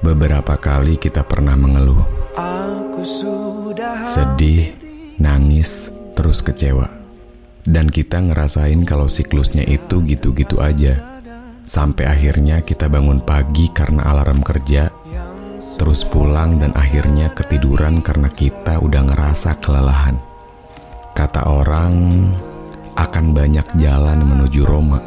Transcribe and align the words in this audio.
Beberapa 0.00 0.56
kali 0.56 0.96
kita 0.96 1.20
pernah 1.28 1.52
mengeluh. 1.60 2.00
Sedih, 4.08 4.72
nangis, 5.20 5.92
terus 6.16 6.40
kecewa. 6.40 6.88
Dan 7.68 7.92
kita 7.92 8.16
ngerasain 8.24 8.80
kalau 8.88 9.12
siklusnya 9.12 9.60
itu 9.68 10.00
gitu-gitu 10.08 10.56
aja. 10.56 11.20
Sampai 11.68 12.08
akhirnya 12.08 12.64
kita 12.64 12.88
bangun 12.88 13.20
pagi 13.20 13.68
karena 13.68 14.08
alarm 14.08 14.40
kerja, 14.40 14.88
terus 15.76 16.08
pulang 16.08 16.56
dan 16.56 16.72
akhirnya 16.72 17.36
ketiduran 17.36 18.00
karena 18.00 18.32
kita 18.32 18.80
udah 18.80 19.04
ngerasa 19.04 19.60
kelelahan. 19.60 20.16
Kata 21.12 21.44
orang 21.44 22.24
akan 22.96 23.36
banyak 23.36 23.76
jalan 23.76 24.24
menuju 24.24 24.64
Roma, 24.64 25.04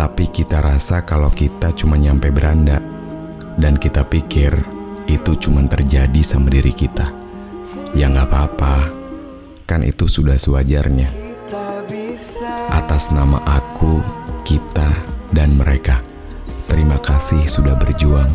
tapi 0.00 0.32
kita 0.32 0.64
rasa 0.64 1.04
kalau 1.04 1.28
kita 1.28 1.76
cuma 1.76 2.00
nyampe 2.00 2.32
beranda 2.32 2.95
dan 3.56 3.80
kita 3.80 4.04
pikir 4.04 4.52
itu 5.08 5.32
cuma 5.40 5.64
terjadi 5.64 6.20
sama 6.22 6.52
diri 6.52 6.72
kita. 6.72 7.12
Ya 7.96 8.12
nggak 8.12 8.28
apa-apa, 8.28 8.92
kan 9.64 9.80
itu 9.82 10.04
sudah 10.04 10.36
sewajarnya. 10.36 11.08
Atas 12.68 13.08
nama 13.12 13.40
aku, 13.46 14.00
kita, 14.44 14.90
dan 15.32 15.56
mereka, 15.56 16.04
terima 16.68 17.00
kasih 17.00 17.44
sudah 17.48 17.72
berjuang. 17.78 18.28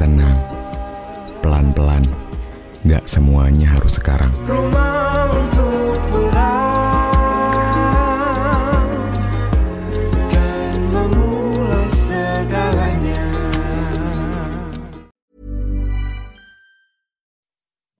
Tenang, 0.00 0.40
pelan-pelan, 1.44 2.08
gak 2.88 3.04
semuanya 3.04 3.76
harus 3.76 4.00
sekarang. 4.00 4.32
Rumah 4.48 4.99